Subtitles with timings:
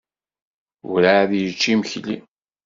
[0.89, 2.17] Werɛad yečči imekli.